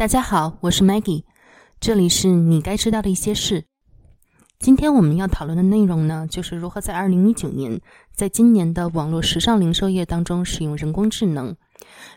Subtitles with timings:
[0.00, 1.24] 大家好，我是 Maggie，
[1.78, 3.66] 这里是你该知道的一些事。
[4.58, 7.78] 今天我们要讨论的内容呢，就是如何在二零一九年，
[8.14, 11.54] 在今年的网络时尚零售业当中使用人工智能。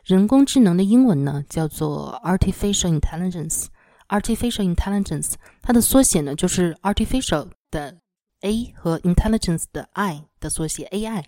[0.06, 3.66] 人工智能的英文呢叫做 artificial intelligence。
[4.08, 7.98] artificial intelligence 它的缩写呢就是 artificial 的
[8.44, 11.26] a 和 intelligence 的 i 的缩写 AI。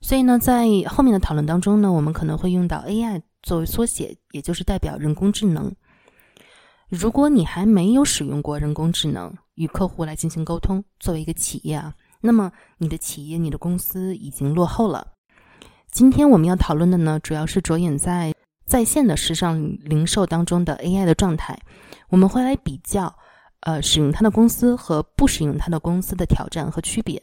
[0.00, 5.74] 所以呢，在后面的讨论当中呢，我们可能会用到 AI 作为缩写，也就是代表人工智能。
[6.88, 15.06] 如果你还没有使用过人工智能与客户来进行沟通，作为一个企业啊，那么你的企业、你的公司已经落后了。
[15.90, 18.32] 今天我们要讨论的呢，主要是着眼在
[18.64, 21.58] 在线的时尚零售当中的 AI 的状态。
[22.08, 23.14] 我们会来比较，
[23.60, 27.22] 呃，使用它的公司和不使用它的公司的挑战和区别。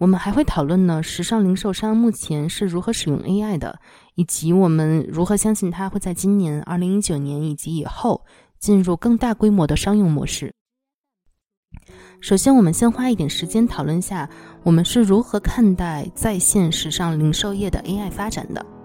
[0.00, 3.78] 我们还会讨论呢，时尚零售商目前是如何使用 AI 的，
[4.14, 8.24] 以及我们如何相信它会在今年二零一九年以及以后
[8.58, 10.54] 进入更大规模的商用模式。
[12.22, 14.30] 首先，我们先花一点时间讨论下，
[14.62, 18.79] 我们是如何看待在线时尚零售业的 AI 发展的。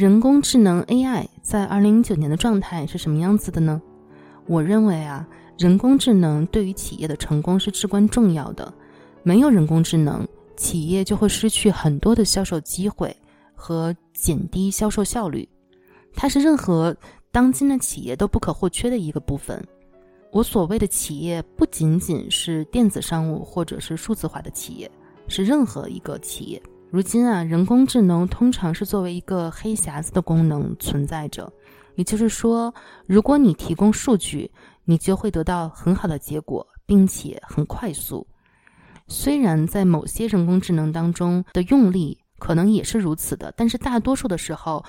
[0.00, 3.82] 人工智能 AI 在二零一九年的状态是什么样子的呢？
[4.46, 8.72] 我认为啊，人工智能对于企业的成功是至关重要的。
[9.22, 13.14] 没有人工智能，企业就会失去很多的销售机会
[13.54, 15.46] 和减低销售效率。
[16.14, 16.96] 它是任何
[17.30, 19.62] 当今的企业都不可或缺的一个部分。
[20.32, 24.90] 我所谓的企业，不仅仅是电子商务或者是数字化的企业，
[25.28, 26.62] 是任何一个企业。
[26.90, 31.52] 如今啊，人工智能通常是作为一个黑匣子的功能存在着，
[31.94, 32.74] 也就是说，
[33.06, 34.50] 如果你提供数据，
[34.84, 38.26] 你就会得到很好的结果，并且很快速。
[39.06, 44.84] 虽然在某些人工智能当中的用力可能也是如此的，但是大多数的时候，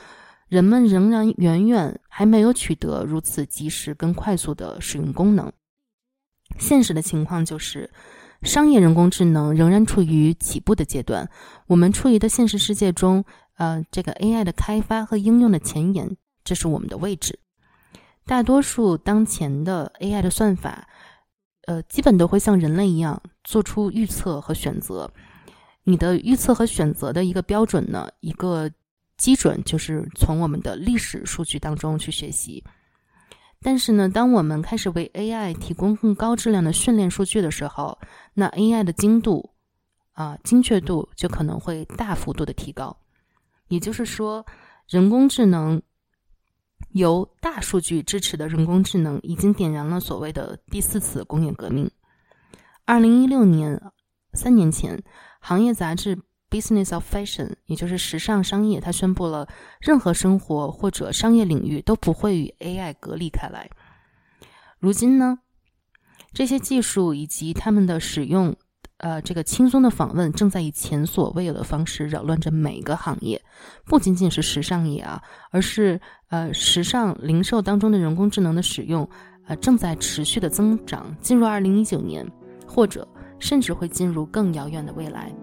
[0.47, 5.53] 人们仍然远远还没有取得如此及时跟快速的使用功能。
[6.57, 7.87] 现实的情况就是。
[8.43, 11.29] 商业人工智能仍然处于起步的阶段，
[11.67, 13.23] 我们处于的现实世界中，
[13.57, 17.39] 呃，这个 AI 的开发和应用的前沿，这是我们的位置。
[18.25, 20.87] 大多数当前的 AI 的算法，
[21.67, 25.11] 呃，基本都会像人类一样做出预测和选择。
[25.83, 28.69] 你的预测和选择的一个标准呢，一个
[29.17, 32.63] 基准就是从我们的历史数据当中去学习。
[33.63, 37.99] 但是呢，当我们开始为 AI 提供更高质量的训练数据的时候，
[38.33, 39.51] 那 AI 的精度
[40.13, 42.97] 啊精确度就可能会大幅度的提高。
[43.67, 44.45] 也就是说，
[44.89, 45.81] 人工智能
[46.89, 51.89] 由大数据支持的人工智能已经点燃了所谓的第四次工业革命。
[52.85, 53.79] 二零一六年，
[54.33, 55.03] 三年前，
[55.39, 56.19] 行业杂志。
[56.51, 59.47] Business of Fashion，也就是时尚商业，它宣布了
[59.79, 63.69] 任何生活或者商业领域都不会与 AI 隔离开来。
[64.77, 65.39] 如今呢，
[66.33, 68.53] 这些技术以及他们的使用，
[68.97, 73.41] 呃，这个轻松的访问正在以前所未有的方式扰乱着每个行业，
[73.85, 79.07] 不仅仅是时尚业啊，而是呃，时尚零售当中的人工智能的使用，
[79.45, 81.15] 呃，正在持续的增长。
[81.21, 82.29] 进入二零一九年，
[82.67, 83.07] 或者
[83.39, 85.33] 甚至会进入更遥远的未来。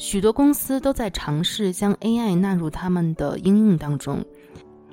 [0.00, 4.24] 许多公司都在尝试将 AI 纳入他们的应用当中。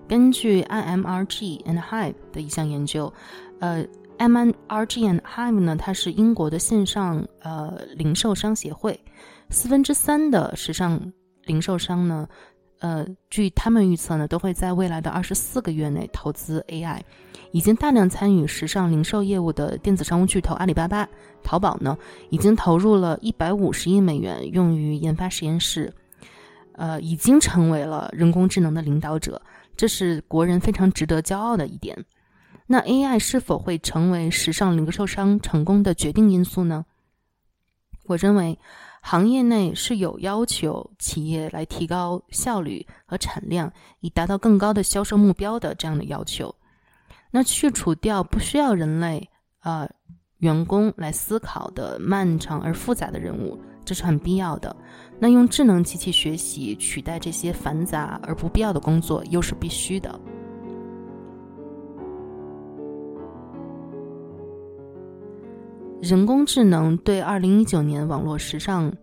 [0.06, 3.12] 根据 IMRG and Hive 的一项研究，
[3.62, 3.86] 呃
[4.18, 4.54] ，IMRG
[5.10, 9.00] and Hive 呢，它是英国的线上呃零售商协会，
[9.50, 11.14] 四分之三的时尚
[11.46, 12.28] 零售商呢。
[12.80, 17.02] 呃，据他们预测呢，都会在未来的二十四个月内投资 AI。
[17.52, 21.08] 已经大量参与时尚零售业务的电子商务巨头阿里巴巴、
[21.42, 21.98] 淘宝呢，
[22.30, 25.92] 已经投入了一百五十亿美元用于研发实验室，
[26.74, 29.42] 呃，已经成为了人工智能的领导者，
[29.78, 31.98] 这是国人非常值得骄傲的一点。
[32.68, 36.86] 那 AI 是否会成为时尚零售商成功的决定因素呢？
[38.06, 38.60] 我认为。
[39.10, 43.72] 行业内是有要求企业来提高效率和产量，
[44.02, 46.54] 以达到更高的销售目标的这样的要求。
[47.32, 49.30] 那去除掉不需要人类
[49.64, 49.90] 呃
[50.40, 54.76] 员工来思考的漫长而复杂的任务，这是很必要的。
[55.18, 60.20] 那用智能机器学习取代这些繁杂而不必要的工作，又是必须的。
[66.02, 68.94] 人工智能对二零一九年网络时尚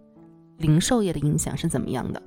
[0.56, 2.22] 零售业的影响是怎么样的？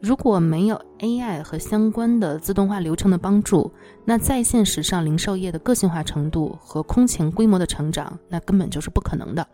[0.00, 3.70] 如果没有 AI 和相关的自动化流程的帮助，
[4.04, 9.46] 那在线时尚零售业的个性化程度和空前规模的成长，那根本就是不可能的。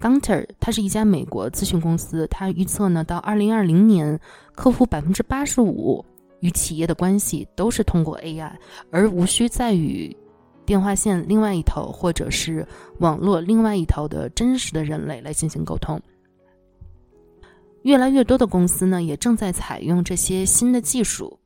[0.00, 4.18] Gunter，它是一家美国咨询公司，它预测呢，到二零二零年，
[4.54, 6.04] 客户百分之八十五
[6.40, 8.50] 与企业的关系都是通过 AI，
[8.90, 10.14] 而无需再与
[10.68, 12.68] 电话线另外一头或者是
[12.98, 15.98] 网络另外一头的真实的人类来进行沟通。
[17.84, 21.40] 越来越多的公司呢，也正在采用这些新的技术，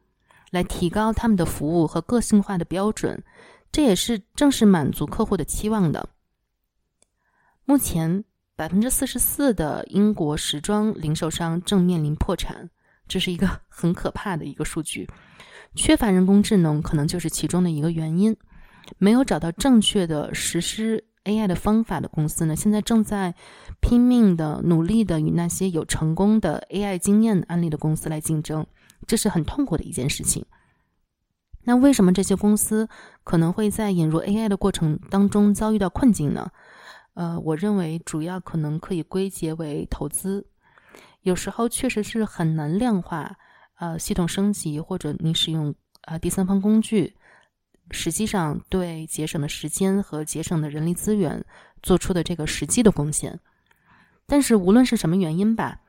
[0.51, 3.23] 来提高他们的服务和个性化的标准，
[3.71, 6.09] 这也是正是满足客户的期望的。
[7.65, 8.25] 目前。
[8.55, 12.69] 百分之四十四的英国时装零售商正面临破产，
[13.09, 15.09] 这是一个很可怕的一个数据。
[15.75, 18.37] 缺乏人工智能可能就是其中的一个原因。
[18.99, 23.35] 没有找到正确的实施 AI 的方法的公司呢，现在正在
[23.81, 28.67] 拼命的努力的与那些有成功的 AI 经验案例的公司来竞争，
[29.07, 30.45] 这是很痛苦的一件事情。
[31.65, 32.89] 那为什么这些公司
[33.23, 36.51] 可能会在引入 AI 的过程当中遭遇到困境呢？
[37.15, 40.47] 呃，我认为主要可能可以归结为投资，
[41.21, 43.37] 有时候确实是很难量化，
[43.79, 47.15] 呃，系统升级或者你使用呃第三方工具，
[47.91, 51.45] 实际上对节省的时间和节省的人力资源
[51.83, 53.41] 做出的这个实际的贡献。
[54.27, 55.81] 但是无论是什么原因吧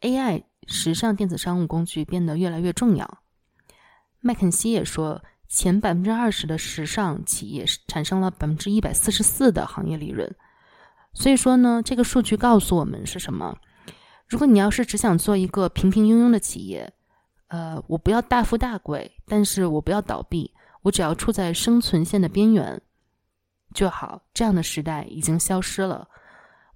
[0.00, 3.18] ，AI 时尚电子商务工具变得越来越重要。
[4.20, 5.22] 麦肯锡也说。
[5.46, 10.34] 前百分之二十的时尚企业产生了百分之一百四十四的行业利润，
[11.12, 13.56] 所以说呢，这个数据告诉我们是什么？
[14.26, 16.92] 如果你要是只想做一个平平庸庸的企业，
[17.48, 20.50] 呃，我不要大富大贵，但是我不要倒闭，
[20.84, 22.80] 我只要处在生存线的边缘
[23.74, 24.22] 就好。
[24.32, 26.08] 这样的时代已经消失了。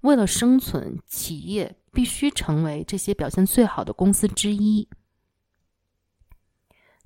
[0.01, 4.87] 为了生存，企业必须成为这些表现最好的公司之一。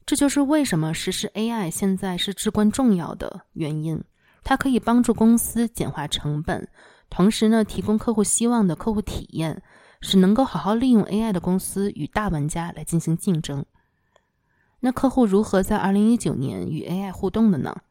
[0.06, 4.04] 这就是为什么实施 AI 现在是至关重要的原因。
[4.44, 6.68] 它可以帮助公司简化成本，
[7.10, 9.64] 同时呢，提供客户希望的客户体验，
[10.02, 13.66] 使能够好好利用 AI 的公司与大玩家来进行竞争。
[14.86, 17.84] 那客户如何在2019年与 AI 互动的呢？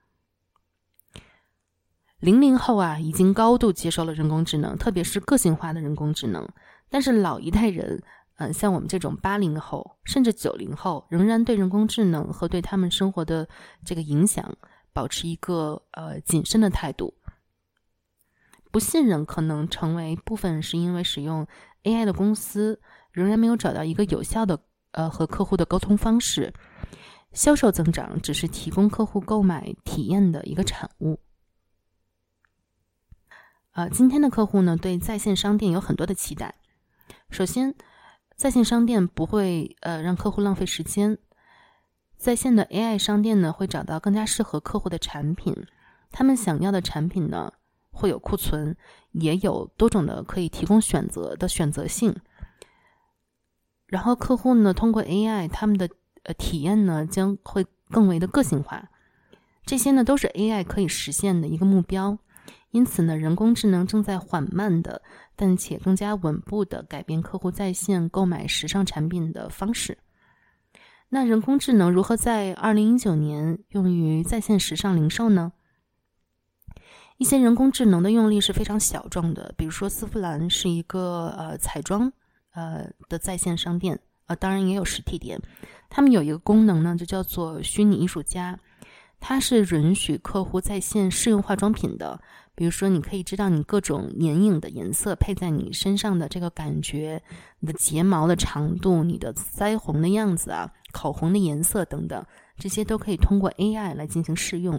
[2.21, 6.47] 零零后啊，已经高度接受了人工智能，特别是个性化的人工智能，
[6.91, 8.03] 但是老一代人。
[8.37, 13.49] 嗯，像我们这种八零后甚至九零后，仍然对人工智能和对他们生活的
[13.85, 14.55] 这个影响
[14.93, 17.15] 保持一个呃谨慎的态度。
[18.71, 21.47] 不信任可能成为部分是因为使用
[21.85, 22.81] AI 的公司
[23.13, 24.59] 仍然没有找到一个有效的
[24.93, 26.55] 呃和客户的沟通方式，
[27.33, 31.21] 销售增长只是提供客户购买体验的一个产物。
[33.73, 36.55] 呃，今天的客户呢对在线商店有很多的期待，
[37.29, 37.75] 首先。
[38.35, 41.19] 在线商店不会呃让客户浪费时间，
[42.17, 45.55] 在线的 AI 商店呢会找到更加适合客户的产品，
[46.11, 47.53] 他们想要的产品呢
[47.93, 48.77] 会有库存，
[49.13, 52.17] 也有多种的可以提供选择的选择性。
[53.93, 55.87] 然后客户呢通过 AI，他们的
[56.23, 58.89] 呃体验呢将会更为的个性化，
[59.67, 62.17] 这些呢都是 AI 可以实现的一个目标。
[62.71, 65.03] 因此呢，人工智能正在缓慢的，
[65.37, 69.99] 但且更加稳步的改变客户在线购买时尚产品的方式。
[71.11, 75.53] 那人工智能如何在二零一九年用于在线时尚零售呢？
[77.19, 82.11] 一些人工智能的用例是非常小众的，比如说丝芙兰是一个呃彩妆
[82.53, 85.41] 呃的在线商店，呃当然也有实体店。
[85.91, 88.59] 他们有一个功能呢，就叫做虚拟艺术家，
[89.21, 92.21] 它是允许客户在线试用化妆品的。
[92.55, 97.23] 比如说，你可以知道你各种眼影的颜色配在你身上的这个感觉，
[97.61, 102.23] 你的睫毛的长度，你的腮红的样子啊，口红的颜色等等，
[102.59, 104.79] 这些都可以通过 AI 来进行试用。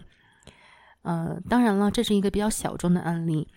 [1.02, 3.48] 呃，当然了，这是一个比较小众的案例，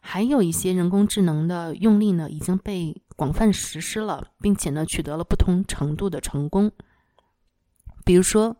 [0.00, 6.72] 还有一些人工智能的用例呢，已经被广泛实施了，并且呢，取得了不同程度的成功。
[8.04, 8.56] 比如说，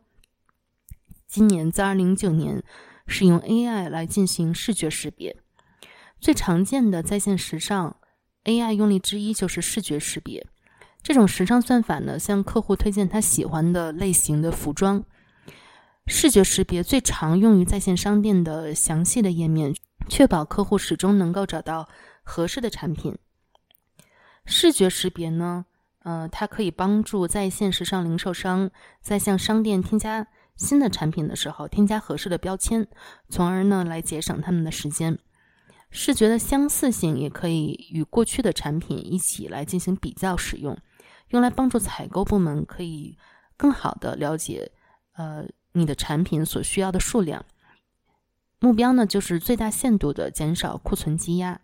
[1.26, 2.62] 今年在二零一九年。
[3.12, 5.37] 使用 AI 来进行视觉识别，
[6.20, 7.97] 最常见的在线时尚
[8.44, 10.47] AI 用例之一就是视觉识别。
[11.02, 15.04] 这种时尚算法呢，向客户推荐他喜欢的类型的服装。
[16.06, 19.75] 视觉识别最常用于在线商店的详细的页面，
[20.09, 21.88] 确保客户始终能够找到
[22.23, 23.16] 合适的产品。
[24.45, 25.66] 视觉识别呢，
[26.00, 30.26] 呃，它可以帮助在线时尚零售商在向商店添加。
[30.57, 32.87] 新的产品的时候，添加合适的标签，
[33.30, 35.19] 从而呢来节省他们的时间。
[35.90, 40.76] 视觉的相似性也可以与过去的产品一起来进行比较使用，
[41.28, 43.16] 用来帮助采购部门可以
[43.57, 44.71] 更好的了解，
[45.14, 47.42] 呃，你的产品所需要的数量。
[48.61, 51.61] 目标呢，就是最大限度的减少库存积压。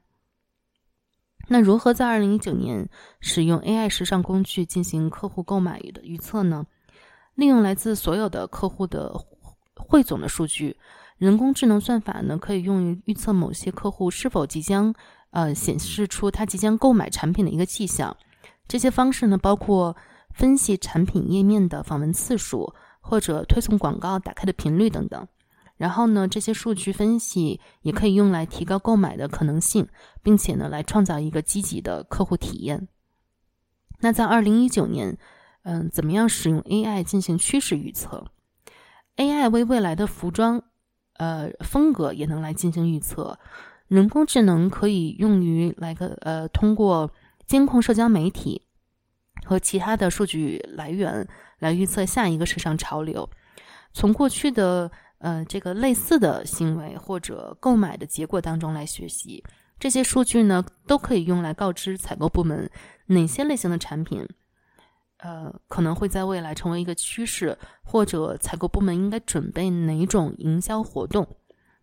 [1.49, 2.89] 那如何在二零一九年
[3.21, 6.67] 使用 AI 时尚工具进行客户购买的预测呢？
[7.35, 9.15] 利用来自所有的客户的
[9.75, 10.77] 汇总的数据，
[11.19, 14.95] 人工智能算法呢可以用于预测某些客户是否即将
[15.31, 18.17] 呃显示出他即将购买产品的一个迹象。
[18.67, 19.95] 这些方式呢包括
[20.31, 25.29] 分析产品页面的访问次数，或者推送广告打开的频率等等。
[25.77, 29.87] 然后呢，这些数据分析也可以用来提高购买的可能性，
[30.23, 32.89] 并且呢，来创造一个积极的客户体验。
[34.01, 35.19] 那在二零一九年，
[35.63, 38.31] 嗯，怎么样使用 AI 进行趋势预测
[39.17, 40.63] ？AI 为未来的服装，
[41.15, 43.39] 呃，风格也能来进行预测。
[43.89, 47.11] 人工智能可以用于来个呃，通过
[47.47, 48.63] 监控社交媒体
[49.45, 51.29] 和其他的数据来源
[51.61, 53.29] 来预测下一个时尚潮流。
[53.93, 59.43] 从过去的呃，这个类似的行为或者购买的结果当中来学习
[59.79, 62.71] 这些数据呢，都可以用来告知采购部门
[63.07, 64.27] 哪些类型的产品，
[65.19, 71.27] 呃，可能会在未来成为一个趋势，或者采购部门应该准备哪种营销活动。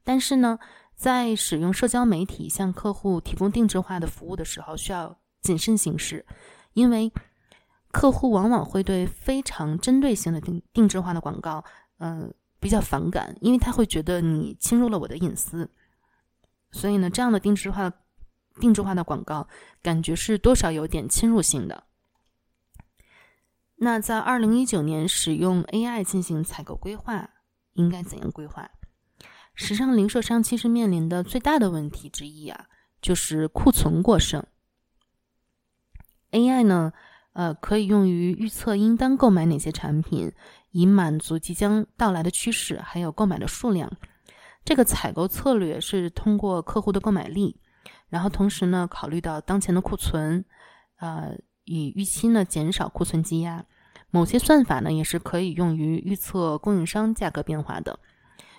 [0.03, 0.59] 但是呢，
[0.95, 6.25] 在使用社交媒体向客户提供定制化的服务的时候，需要谨慎行事，
[6.73, 7.11] 因为
[7.91, 11.63] 客户往往会对非常针对性的定定制化的广告，
[11.97, 12.33] 嗯。
[12.63, 15.69] 比较反感，因为他会觉得你侵入了我的隐私，
[16.71, 17.91] 所以呢，这样的定制化、
[18.61, 19.49] 定制化的广告
[19.81, 21.83] 感觉是多少有点侵入性的。
[23.75, 27.31] 那在二零一九年使用 AI 进行采购规划，
[27.73, 28.71] 应该怎样规划？
[29.53, 32.67] 时尚零售商其实面临的最大的问题之一啊，
[33.01, 34.41] 就是库存过剩。
[36.31, 36.93] AI 呢，
[37.33, 40.31] 呃，可以用于预测应当购买哪些产品。
[40.73, 43.89] 以满足即将到来的趋势，还有购买的数量。
[44.65, 47.55] 这个采购策略是通过客户的购买力，
[48.09, 50.43] 然后同时呢考虑到当前的库存，
[50.97, 53.65] 呃，以预期呢减少库存积压。
[54.09, 57.99] 某些算法呢也是可以用于预测供应商价格变化的，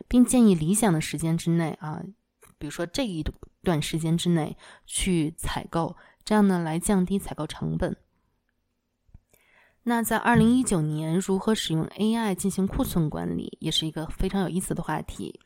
[0.06, 2.02] 并建议理想的时间之内啊，
[2.58, 3.24] 比如说这一
[3.62, 4.56] 段时间之内
[4.86, 7.96] 去采购，这样呢来降低采购成本。
[9.86, 15.38] 那在二零一九年，如何使用 AI 进行库存管理，也是一个非常有意思的话题。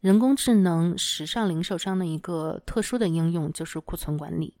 [0.00, 4.54] 人工智能时尚零售商的一个特殊的应用就是库存管理。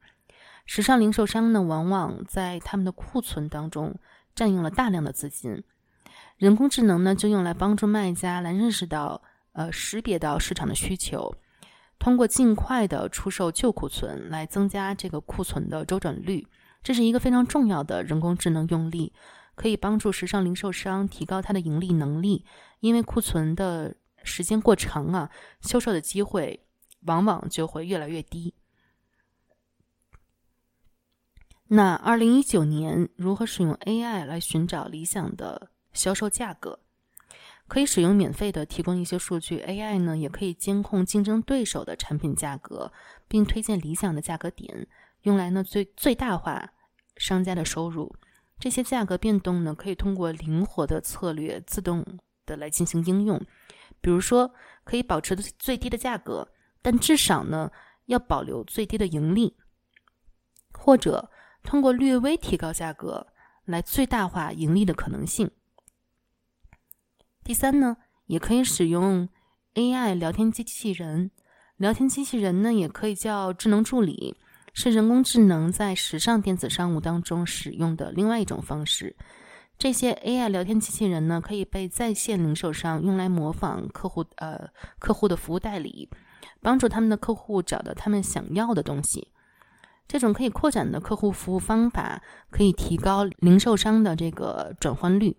[0.66, 3.94] 时尚零售商呢，往往在他们的库存当中
[4.34, 5.64] 占用了大量的资金。
[6.36, 11.34] 人工智能呢，就用来帮助卖家来认识到、呃，识别到市场的需求，
[11.98, 16.46] 通过尽快的出售旧库存，来增加这个库存的周转率。
[16.86, 19.12] 这是一个非常重要的人工智能用例，
[19.56, 22.44] 可以帮助时尚零售商提高它的盈利能力。
[22.78, 25.28] 因为库存的时间过长啊，
[25.60, 26.64] 销售的机会
[27.00, 28.54] 往往就会越来越低。
[31.66, 36.78] 那二零一九年如何使用 AI 来寻找理想的销售价格？
[37.66, 42.92] 可以使用免费的提供一些数据，AI 呢也可以监控竞争对手的产品价格，
[43.26, 44.86] 并推荐理想的价格点，
[45.22, 46.74] 用来呢最最大化。
[47.16, 48.14] 商家的收入，
[48.58, 52.04] 这些价格变动呢，可以通过灵活的策略自动
[52.44, 53.40] 的来进行应用。
[54.00, 54.52] 比如说，
[54.84, 56.48] 可以保持最低的价格，
[56.82, 57.70] 但至少呢
[58.06, 59.56] 要保留最低的盈利，
[60.72, 61.30] 或者
[61.62, 63.26] 通过略微提高价格
[63.64, 65.50] 来最大化盈利的可能性。
[67.42, 67.96] 第三呢，
[68.26, 69.28] 也可以使用
[69.74, 71.30] AI 聊天机器人，
[71.76, 74.36] 聊天机器人呢也可以叫智能助理。
[74.78, 79.16] 是人工智能在时尚电子商务当中使用的另外一种方式。
[79.78, 84.68] 这些 AI 聊天机器人呢，可以被在线零售商用来模仿客户呃
[84.98, 86.10] 客户的服务代理，
[86.60, 89.28] 帮助他们的客户找到他们想要的东西。
[90.06, 95.38] 这种可以扩展的客户服务方法，可以提高零售商的这个转换率。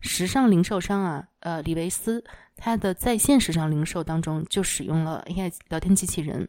[0.00, 2.24] 时尚零售商啊，呃，李维斯，
[2.56, 6.48] 他的在线时尚零售当中就使用了 AI 聊天机器人。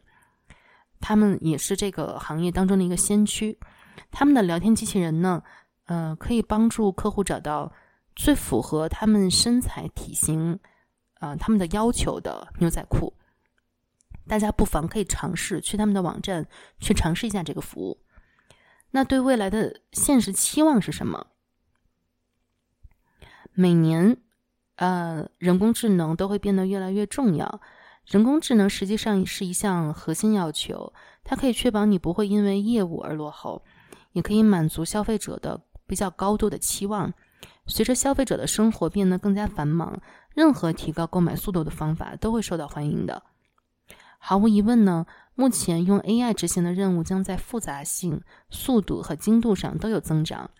[1.00, 3.58] 他们也是这个行业当中的一个先驱。
[4.10, 5.42] 他们的聊天机器人呢，
[5.86, 7.72] 呃，可以帮助客户找到
[8.16, 10.58] 最符合他们身材体型，
[11.20, 13.12] 呃，他们的要求的牛仔裤。
[14.26, 16.46] 大家不妨可以尝试去他们的网站
[16.78, 17.98] 去尝试一下这个服务。
[18.90, 21.26] 那对未来的现实期望是什么？
[23.52, 24.16] 每年，
[24.76, 27.60] 呃，人工智能都会变得越来越重要。
[28.08, 33.62] 人工智能实际上是一项核心要求，它可以确保你不会因为业务而落后，
[34.12, 37.12] 也可以满足消费者的比较高度的期望。
[37.66, 40.00] 随着消费者的生活变得更加繁忙，
[40.34, 43.22] 任何提高购买速度的方法都会受到欢迎的。
[44.18, 50.50] 毫无疑问呢，目前用 AI 执行的任务将在复杂性、速度和精度上都有增长。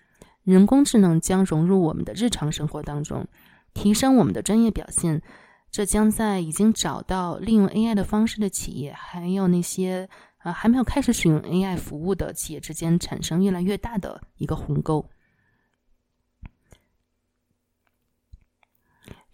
[0.45, 3.27] 人工智能将融入我们的日常生活当中，
[3.73, 5.23] 提升我们的专业表现。
[5.71, 10.09] 这将在已经找到利用 AI 的方式的企业，还有那些
[10.39, 15.09] 啊还没有开始使用 AI 服务的企业之间产生越来越大的一个鸿沟。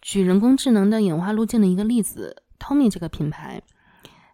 [0.02, 3.62] 举人工智能的演化路径的一个例子，Tommy 这个品牌。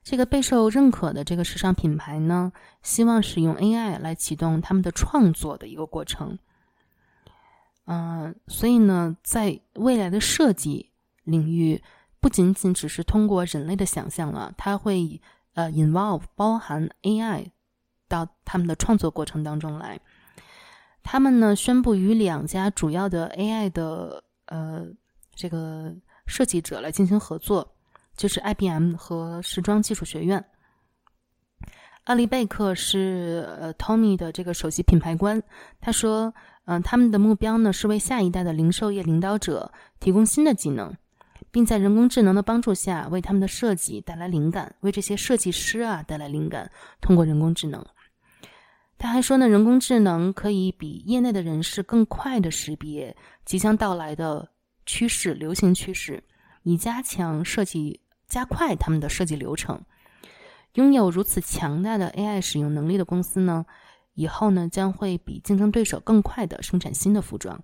[0.02, 2.52] 这个备受认可的这个时尚品牌呢，
[2.82, 6.38] 希望使用 AI 来启动他们的创作的一个过程。
[7.84, 10.89] 嗯，所以呢，在未来的设计
[11.24, 11.82] 领域，
[12.20, 15.20] 不仅仅只是通过人类的想象了，它会
[15.54, 17.50] 呃 involve 包含 AI
[18.08, 20.00] 到他们的创作过程当中来。
[21.02, 24.86] 他们呢宣布与两家主要的 AI 的呃
[25.34, 25.94] 这个
[26.26, 27.74] 设计者来进行合作。
[28.16, 30.44] 就是 IBM 和时装技术学院。
[32.04, 35.42] 阿里贝克是呃 Tommy 的这个首席品牌官，
[35.80, 36.34] 他说，
[36.66, 40.94] 嗯，他们的目标呢是为下一代的零售业领导者提供新的技能，
[41.50, 46.70] 并在人工智能的帮助下为他们的设计带来灵感，为这些设计师啊带来灵感。
[47.00, 47.84] 通过人工智能，
[48.98, 54.50] 他还说呢，人工智能可以比业内的人士更快的识别即将到来的
[54.86, 56.22] 趋势、流行趋势，
[56.62, 58.00] 以加强设计。
[58.30, 59.84] 加快他们的设计流程，
[60.74, 63.66] 拥有如此强大的 AI 使用能力的公司呢，
[64.14, 67.60] 以后呢将会比竞争对手更快的生产新的服装，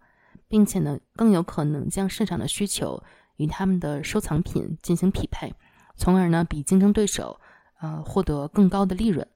[0.48, 3.00] 并且呢更有可能将市场的需求
[3.36, 5.52] 与他们的收藏品进行匹配，
[5.96, 7.40] 从而呢比竞争对手
[7.80, 9.26] 呃获得更高的利润。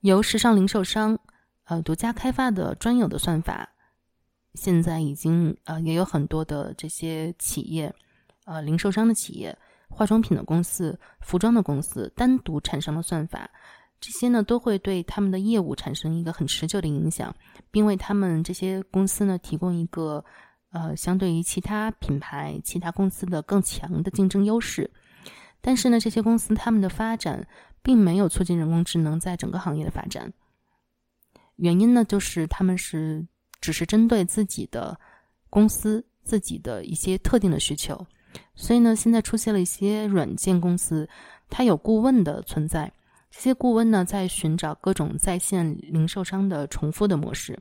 [0.00, 1.18] 由时尚零售商
[1.64, 3.68] 呃独家开发的专有的算法，
[4.54, 7.94] 现在已经呃也有很多的这些企业。
[8.46, 9.56] 呃，零售商的企业、
[9.88, 13.48] 化妆品的公司、服装的公司单独产生了算法，
[14.00, 17.32] 这些呢都会对他们的业务产生一个很持久的影响，
[17.70, 20.24] 并为他们这些公司呢提供一个
[20.70, 24.90] 呃相对于其他品牌、其他公司的更强的竞争优势。
[25.60, 27.46] 但是呢，这些公司他们的发展
[27.82, 30.32] 并没有促进人工智能在整个行业的发展，
[31.56, 33.26] 原因呢就是他们是
[33.60, 34.98] 只是针对自己的
[35.50, 38.06] 公司自己的一些特定的需求。
[38.54, 41.08] 所以呢，现在出现了一些软件公司，
[41.48, 42.90] 它有顾问的存在。
[43.30, 47.58] 这些顾问呢，在寻找各种在线零售商的重复的模式。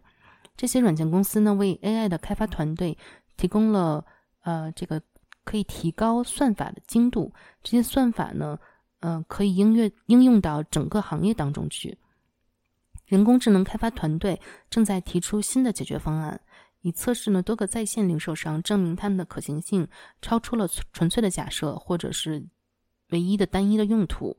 [0.59, 2.97] 这些软件公司呢，为 AI 的开发团队
[3.37, 4.05] 提供了
[4.41, 5.01] 呃，这个
[5.45, 7.33] 可以提高算法的精度。
[7.63, 8.59] 这些算法呢，
[8.99, 11.97] 呃，可以应用应用到整个行业当中去。
[13.05, 16.41] 人工智能开发团队正在提出新的解决方案。
[16.81, 19.87] 以测试呢多个在线零售商，证明他们的可行性
[20.21, 22.45] 超出了纯粹的假设，或者是
[23.11, 24.35] 唯一的单一的用途。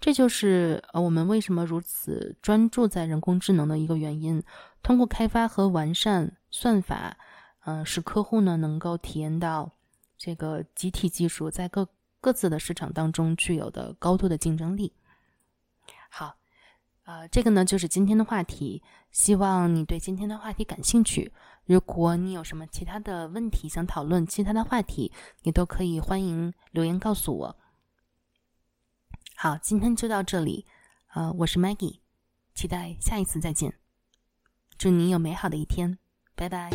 [0.00, 4.42] 这就是呃我们为什么如此专注在人工智能的一个原因。
[4.82, 7.16] 通过开发和完善算法，
[7.64, 9.72] 嗯，使客户呢能够体验到
[10.16, 11.88] 这个集体技术在各
[12.20, 14.92] 各自的市场当中具有的高度的竞争力。
[16.08, 16.36] 好。
[17.04, 21.32] 呃，这个呢就是今天的话题，希望你对今天的话题感兴趣。
[21.64, 25.10] 如果你有什么其他的问题想讨论，其他的话题，
[25.42, 27.56] 你都可以欢迎留言告诉我。
[29.36, 30.66] 好，今天就到这里，
[31.14, 32.00] 呃，我是 Maggie，
[32.54, 33.72] 期待下一次再见，
[34.78, 35.98] 祝你有美好的一天，
[36.36, 36.70] 拜拜。